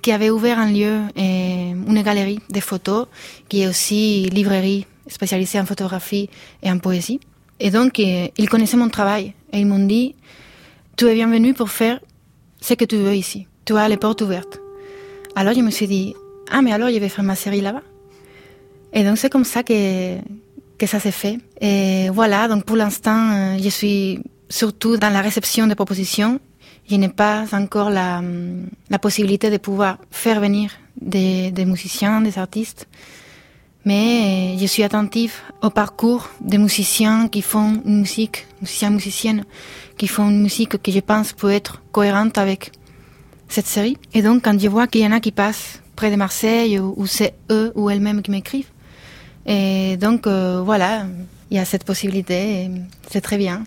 qui 0.00 0.10
avaient 0.12 0.30
ouvert 0.30 0.58
un 0.58 0.70
lieu, 0.72 1.00
et 1.14 1.70
une 1.70 2.02
galerie 2.02 2.40
de 2.50 2.60
photos, 2.60 3.06
qui 3.48 3.62
est 3.62 3.68
aussi 3.68 4.30
librairie 4.30 4.86
spécialisée 5.06 5.60
en 5.60 5.66
photographie 5.66 6.30
et 6.62 6.70
en 6.70 6.78
poésie. 6.78 7.20
Et 7.64 7.70
donc, 7.70 8.00
euh, 8.00 8.26
ils 8.38 8.48
connaissaient 8.48 8.76
mon 8.76 8.88
travail 8.88 9.34
et 9.52 9.60
ils 9.60 9.66
m'ont 9.66 9.86
dit, 9.86 10.16
tu 10.96 11.06
es 11.06 11.14
bienvenu 11.14 11.54
pour 11.54 11.70
faire 11.70 12.00
ce 12.60 12.74
que 12.74 12.84
tu 12.84 12.96
veux 12.96 13.14
ici. 13.14 13.46
Tu 13.64 13.76
as 13.76 13.88
les 13.88 13.96
portes 13.96 14.20
ouvertes. 14.20 14.58
Alors, 15.36 15.54
je 15.54 15.60
me 15.60 15.70
suis 15.70 15.86
dit, 15.86 16.12
ah, 16.50 16.60
mais 16.60 16.72
alors, 16.72 16.90
je 16.90 16.98
vais 16.98 17.08
faire 17.08 17.22
ma 17.22 17.36
série 17.36 17.60
là-bas. 17.60 17.84
Et 18.92 19.04
donc, 19.04 19.16
c'est 19.16 19.30
comme 19.30 19.44
ça 19.44 19.62
que, 19.62 20.16
que 20.76 20.86
ça 20.88 20.98
s'est 20.98 21.12
fait. 21.12 21.38
Et 21.60 22.10
voilà, 22.10 22.48
donc 22.48 22.64
pour 22.64 22.74
l'instant, 22.74 23.30
euh, 23.30 23.58
je 23.62 23.68
suis 23.68 24.18
surtout 24.48 24.96
dans 24.96 25.10
la 25.10 25.20
réception 25.20 25.68
des 25.68 25.76
propositions. 25.76 26.40
Je 26.90 26.96
n'ai 26.96 27.10
pas 27.10 27.44
encore 27.52 27.90
la, 27.90 28.20
la 28.90 28.98
possibilité 28.98 29.50
de 29.50 29.58
pouvoir 29.58 29.98
faire 30.10 30.40
venir 30.40 30.72
des 31.00 31.64
musiciens, 31.64 32.22
des 32.22 32.38
artistes. 32.38 32.88
Mais 33.84 34.56
je 34.58 34.66
suis 34.66 34.84
attentive 34.84 35.34
au 35.62 35.70
parcours 35.70 36.30
des 36.40 36.58
musiciens 36.58 37.28
qui 37.28 37.42
font 37.42 37.82
une 37.84 38.00
musique, 38.00 38.46
musiciens, 38.60 38.90
musiciennes, 38.90 39.44
qui 39.96 40.06
font 40.06 40.28
une 40.28 40.40
musique 40.40 40.80
que 40.80 40.92
je 40.92 41.00
pense 41.00 41.32
peut 41.32 41.50
être 41.50 41.82
cohérente 41.90 42.38
avec 42.38 42.72
cette 43.48 43.66
série. 43.66 43.96
Et 44.14 44.22
donc, 44.22 44.44
quand 44.44 44.58
je 44.58 44.68
vois 44.68 44.86
qu'il 44.86 45.00
y 45.00 45.06
en 45.06 45.12
a 45.12 45.20
qui 45.20 45.32
passent 45.32 45.80
près 45.96 46.10
de 46.10 46.16
Marseille, 46.16 46.78
ou, 46.78 47.06
c'est 47.06 47.34
eux 47.50 47.72
ou 47.74 47.90
elles-mêmes 47.90 48.22
qui 48.22 48.30
m'écrivent, 48.30 48.70
et 49.46 49.96
donc 49.96 50.26
euh, 50.26 50.62
voilà, 50.64 51.06
il 51.50 51.56
y 51.56 51.60
a 51.60 51.64
cette 51.64 51.84
possibilité, 51.84 52.70
c'est 53.10 53.20
très 53.20 53.36
bien. 53.36 53.64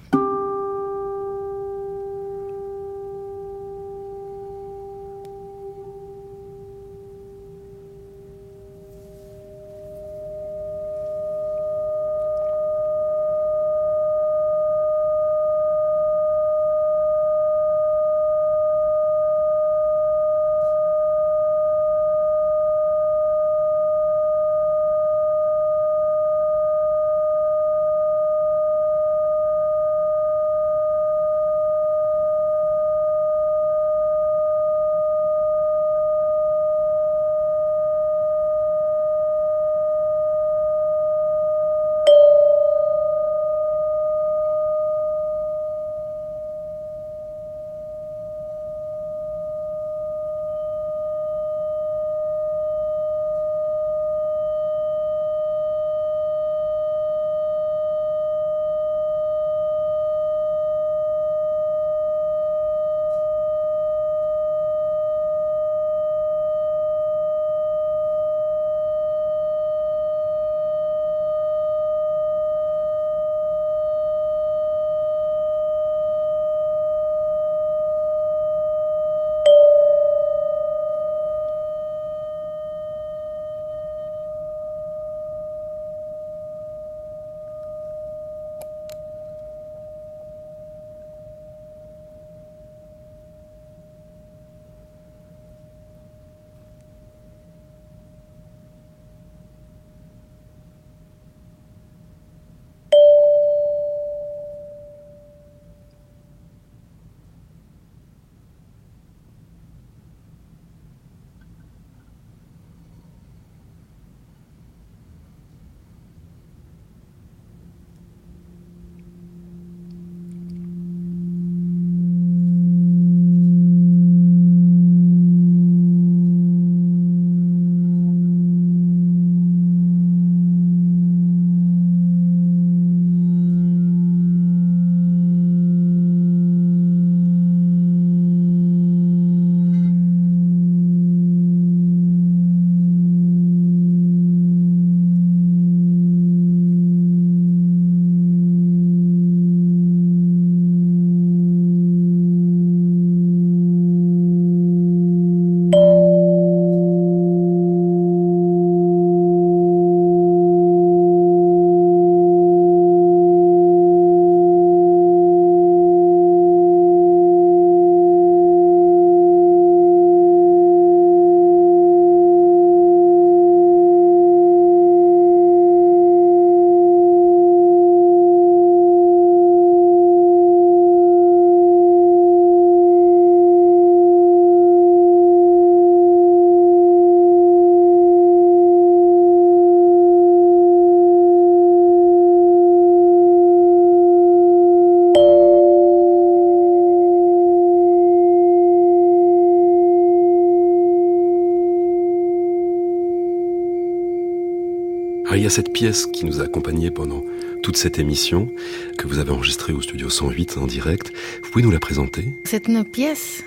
Il 205.37 205.43
y 205.43 205.45
a 205.45 205.49
cette 205.49 205.73
pièce 205.73 206.05
qui 206.05 206.25
nous 206.25 206.39
a 206.39 206.45
accompagnés 206.45 206.91
pendant 206.91 207.23
toute 207.61 207.77
cette 207.77 207.99
émission, 207.99 208.49
que 208.97 209.07
vous 209.07 209.19
avez 209.19 209.31
enregistrée 209.31 209.73
au 209.73 209.81
studio 209.81 210.09
108 210.09 210.57
en 210.57 210.67
direct. 210.67 211.11
Vous 211.43 211.51
pouvez 211.51 211.63
nous 211.63 211.71
la 211.71 211.79
présenter? 211.79 212.25
C'est 212.43 212.67
une 212.67 212.83
pièce, 212.83 213.43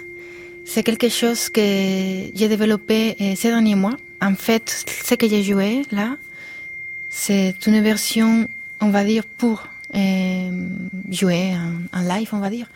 c'est 0.64 0.82
quelque 0.82 1.08
chose 1.08 1.48
que 1.48 1.60
j'ai 1.60 2.48
développé 2.48 3.16
euh, 3.20 3.34
ces 3.36 3.48
derniers 3.48 3.74
mois. 3.74 3.96
En 4.20 4.34
fait, 4.34 4.84
ce 5.04 5.14
que 5.14 5.28
j'ai 5.28 5.42
joué 5.42 5.82
là, 5.92 6.16
c'est 7.10 7.54
une 7.66 7.80
version, 7.80 8.48
on 8.80 8.90
va 8.90 9.04
dire, 9.04 9.24
pour 9.24 9.66
euh, 9.94 10.50
jouer 11.10 11.52
en, 11.92 12.00
live, 12.00 12.28
on 12.32 12.40
va 12.40 12.50
dire. 12.50 12.66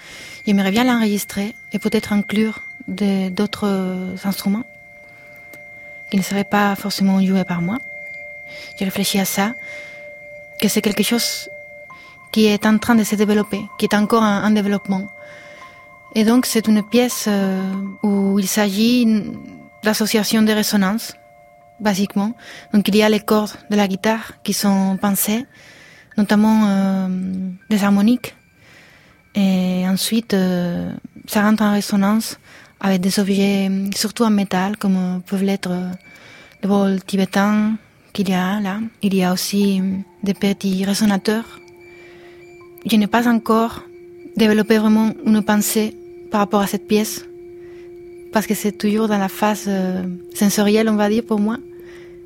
J'aimerais 0.47 0.71
bien 0.71 0.85
l'enregistrer 0.85 1.55
et 1.73 1.79
peut-être 1.79 2.13
inclure 2.13 2.63
d'autres 2.89 4.15
instruments 4.25 4.65
qui 6.11 6.17
ne 6.17 6.23
seraient 6.23 6.45
pas 6.45 6.75
forcément 6.77 7.25
joués 7.25 7.45
par 7.45 7.63
moi. 7.63 7.79
J'ai 8.79 8.85
réfléchi 8.85 9.19
à 9.19 9.25
ça, 9.25 9.55
que 10.61 10.69
c'est 10.69 10.83
quelque 10.83 11.03
chose 11.03 11.49
qui 12.33 12.47
est 12.47 12.65
en 12.67 12.79
train 12.79 12.95
de 12.95 13.05
se 13.05 13.15
développer, 13.15 13.63
qui 13.79 13.85
est 13.87 13.95
encore 13.95 14.23
en, 14.23 14.51
développement. 14.51 15.07
Et 16.15 16.25
donc 16.25 16.47
c'est 16.47 16.67
une 16.67 16.83
pièce 16.83 17.27
euh, 17.29 17.61
où 18.03 18.39
il 18.39 18.49
s'agit 18.49 19.07
d'association 19.83 20.43
de 20.43 20.53
résonance, 20.53 21.15
basiquement. 21.81 22.35
Donc 22.73 22.89
il 22.89 22.97
y 22.97 23.03
a 23.03 23.09
les 23.09 23.21
cordes 23.21 23.53
de 23.71 23.77
la 23.77 23.87
guitare 23.87 24.43
qui 24.43 24.53
sont 24.53 24.99
pensées, 25.01 25.45
notamment 26.17 26.63
euh, 26.67 27.09
des 27.69 27.85
harmoniques. 27.85 28.35
Et 29.35 29.85
ensuite, 29.89 30.35
euh, 30.35 30.93
ça 31.27 31.43
rentre 31.43 31.63
en 31.63 31.73
résonance 31.73 32.39
avec 32.81 33.01
des 33.01 33.19
objets, 33.21 33.71
surtout 33.95 34.25
en 34.25 34.31
métal, 34.31 34.77
comme 34.77 35.23
peuvent 35.27 35.45
l'être 35.45 35.71
le 36.63 36.69
bol 36.69 37.03
tibétain, 37.03 37.77
qu'il 38.13 38.29
y 38.29 38.35
a 38.35 38.61
là. 38.61 38.81
Il 39.03 39.15
y 39.15 39.23
a 39.23 39.33
aussi 39.33 39.81
des 40.23 40.35
petits 40.35 40.85
résonateurs. 40.85 41.61
Je 42.87 42.97
n'ai 42.97 43.07
pas 43.07 43.29
encore 43.29 43.83
développé 44.37 44.79
vraiment 44.79 45.13
une 45.25 45.43
pensée 45.43 45.95
par 46.31 46.41
rapport 46.41 46.61
à 46.61 46.67
cette 46.67 46.87
pièce, 46.89 47.25
parce 48.33 48.47
que 48.47 48.55
c'est 48.55 48.73
toujours 48.73 49.07
dans 49.09 49.19
la 49.19 49.29
phase 49.29 49.65
euh, 49.69 50.03
sensorielle, 50.35 50.89
on 50.89 50.97
va 50.97 51.09
dire, 51.09 51.25
pour 51.25 51.39
moi. 51.39 51.59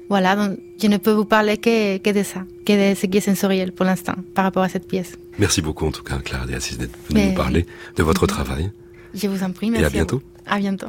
Voilà, 0.09 0.37
donc 0.37 0.59
je 0.81 0.87
ne 0.87 0.99
peux 0.99 1.11
vous 1.11 1.25
parler 1.25 1.57
que, 1.57 1.99
que 1.99 2.11
de 2.11 2.23
ça, 2.23 2.45
que 2.65 2.93
de 2.93 2.95
ce 2.95 3.07
qui 3.07 3.19
est 3.19 3.21
sensoriel 3.21 3.73
pour 3.73 3.85
l'instant, 3.85 4.15
par 4.35 4.45
rapport 4.45 4.63
à 4.63 4.69
cette 4.69 4.87
pièce. 4.87 5.17
Merci 5.39 5.61
beaucoup 5.63 5.87
en 5.87 5.91
tout 5.91 6.05
cas, 6.05 6.19
Clara 6.19 6.45
Assis, 6.55 6.77
d'être 6.77 6.97
venue 7.11 7.27
nous 7.27 7.35
parler 7.35 7.67
de 7.97 8.03
votre 8.05 8.27
travail. 8.27 8.71
Je 9.13 9.27
vous 9.27 9.43
en 9.43 9.51
prie, 9.51 9.71
merci. 9.71 9.83
Et 9.83 9.87
à 9.87 9.91
bientôt. 9.91 10.23
À 10.47 10.59
bientôt. 10.59 10.89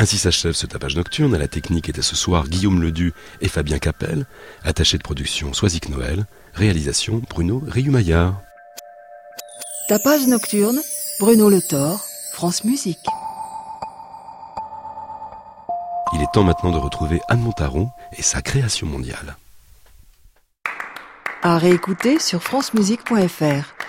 Ainsi 0.00 0.16
s'achève 0.16 0.54
ce 0.54 0.64
tapage 0.64 0.96
nocturne. 0.96 1.34
À 1.34 1.38
la 1.38 1.46
technique 1.46 1.90
était 1.90 2.00
ce 2.00 2.16
soir 2.16 2.48
Guillaume 2.48 2.80
Ledu 2.80 3.12
et 3.42 3.48
Fabien 3.48 3.78
Capel. 3.78 4.24
Attaché 4.64 4.96
de 4.96 5.02
production 5.02 5.52
Soisic 5.52 5.90
Noël. 5.90 6.24
Réalisation 6.54 7.20
Bruno 7.28 7.62
Riumaillard. 7.68 8.40
Tapage 9.88 10.26
nocturne, 10.26 10.80
Bruno 11.18 11.50
Le 11.50 11.60
Thor, 11.60 12.02
France 12.32 12.64
Musique. 12.64 12.96
Il 16.14 16.22
est 16.22 16.32
temps 16.32 16.44
maintenant 16.44 16.72
de 16.72 16.78
retrouver 16.78 17.20
Anne 17.28 17.42
Montaron 17.42 17.90
et 18.16 18.22
sa 18.22 18.40
création 18.40 18.86
mondiale. 18.86 19.36
À 21.42 21.58
réécouter 21.58 22.18
sur 22.18 22.42
francemusique.fr. 22.42 23.79